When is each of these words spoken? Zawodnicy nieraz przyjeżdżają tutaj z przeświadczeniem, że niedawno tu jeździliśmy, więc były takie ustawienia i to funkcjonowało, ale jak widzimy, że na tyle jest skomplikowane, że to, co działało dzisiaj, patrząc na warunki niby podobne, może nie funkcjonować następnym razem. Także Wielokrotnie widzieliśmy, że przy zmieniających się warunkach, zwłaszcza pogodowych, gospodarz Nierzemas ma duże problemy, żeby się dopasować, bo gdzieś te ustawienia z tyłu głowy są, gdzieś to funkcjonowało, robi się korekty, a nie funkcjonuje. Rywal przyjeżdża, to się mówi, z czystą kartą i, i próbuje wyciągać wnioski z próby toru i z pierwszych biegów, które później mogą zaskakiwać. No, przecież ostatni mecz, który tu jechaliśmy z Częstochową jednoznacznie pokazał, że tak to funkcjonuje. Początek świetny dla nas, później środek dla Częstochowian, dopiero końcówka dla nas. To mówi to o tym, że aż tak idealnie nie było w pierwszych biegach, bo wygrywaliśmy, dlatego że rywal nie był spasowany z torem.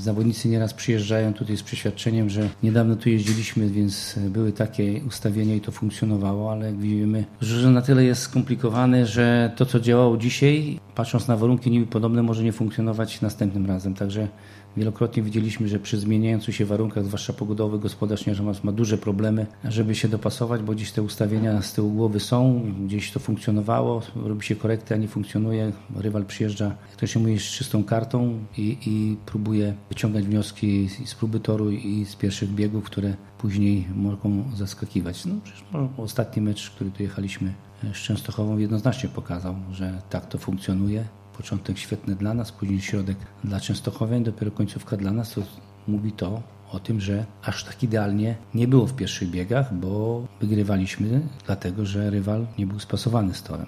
Zawodnicy 0.00 0.48
nieraz 0.48 0.74
przyjeżdżają 0.74 1.34
tutaj 1.34 1.56
z 1.56 1.62
przeświadczeniem, 1.62 2.30
że 2.30 2.48
niedawno 2.62 2.96
tu 2.96 3.08
jeździliśmy, 3.08 3.68
więc 3.68 4.18
były 4.18 4.52
takie 4.52 5.00
ustawienia 5.08 5.54
i 5.54 5.60
to 5.60 5.72
funkcjonowało, 5.72 6.52
ale 6.52 6.66
jak 6.66 6.78
widzimy, 6.78 7.24
że 7.40 7.70
na 7.70 7.82
tyle 7.82 8.04
jest 8.04 8.22
skomplikowane, 8.22 9.06
że 9.06 9.52
to, 9.56 9.66
co 9.66 9.80
działało 9.80 10.16
dzisiaj, 10.16 10.80
patrząc 10.94 11.28
na 11.28 11.36
warunki 11.36 11.70
niby 11.70 11.86
podobne, 11.86 12.22
może 12.22 12.44
nie 12.44 12.52
funkcjonować 12.52 13.20
następnym 13.20 13.66
razem. 13.66 13.94
Także 13.94 14.28
Wielokrotnie 14.76 15.22
widzieliśmy, 15.22 15.68
że 15.68 15.78
przy 15.78 15.98
zmieniających 15.98 16.54
się 16.54 16.64
warunkach, 16.64 17.04
zwłaszcza 17.04 17.32
pogodowych, 17.32 17.80
gospodarz 17.80 18.26
Nierzemas 18.26 18.64
ma 18.64 18.72
duże 18.72 18.98
problemy, 18.98 19.46
żeby 19.64 19.94
się 19.94 20.08
dopasować, 20.08 20.62
bo 20.62 20.72
gdzieś 20.72 20.92
te 20.92 21.02
ustawienia 21.02 21.62
z 21.62 21.72
tyłu 21.72 21.90
głowy 21.90 22.20
są, 22.20 22.62
gdzieś 22.86 23.12
to 23.12 23.20
funkcjonowało, 23.20 24.02
robi 24.16 24.46
się 24.46 24.56
korekty, 24.56 24.94
a 24.94 24.96
nie 24.96 25.08
funkcjonuje. 25.08 25.72
Rywal 25.96 26.24
przyjeżdża, 26.24 26.74
to 26.96 27.06
się 27.06 27.20
mówi, 27.20 27.38
z 27.38 27.42
czystą 27.42 27.84
kartą 27.84 28.38
i, 28.58 28.78
i 28.86 29.16
próbuje 29.26 29.74
wyciągać 29.88 30.24
wnioski 30.24 30.88
z 31.04 31.14
próby 31.14 31.40
toru 31.40 31.70
i 31.70 32.04
z 32.04 32.16
pierwszych 32.16 32.50
biegów, 32.50 32.84
które 32.84 33.16
później 33.38 33.88
mogą 33.94 34.44
zaskakiwać. 34.56 35.24
No, 35.24 35.34
przecież 35.44 35.64
ostatni 35.96 36.42
mecz, 36.42 36.70
który 36.70 36.90
tu 36.90 37.02
jechaliśmy 37.02 37.54
z 37.92 37.96
Częstochową 37.96 38.58
jednoznacznie 38.58 39.08
pokazał, 39.08 39.54
że 39.72 40.02
tak 40.10 40.26
to 40.26 40.38
funkcjonuje. 40.38 41.04
Początek 41.36 41.78
świetny 41.78 42.14
dla 42.14 42.34
nas, 42.34 42.52
później 42.52 42.80
środek 42.80 43.16
dla 43.44 43.60
Częstochowian, 43.60 44.22
dopiero 44.22 44.50
końcówka 44.50 44.96
dla 44.96 45.10
nas. 45.10 45.30
To 45.32 45.42
mówi 45.88 46.12
to 46.12 46.42
o 46.70 46.80
tym, 46.80 47.00
że 47.00 47.26
aż 47.42 47.64
tak 47.64 47.82
idealnie 47.82 48.36
nie 48.54 48.68
było 48.68 48.86
w 48.86 48.96
pierwszych 48.96 49.30
biegach, 49.30 49.74
bo 49.74 50.24
wygrywaliśmy, 50.40 51.28
dlatego 51.46 51.86
że 51.86 52.10
rywal 52.10 52.46
nie 52.58 52.66
był 52.66 52.78
spasowany 52.78 53.34
z 53.34 53.42
torem. 53.42 53.66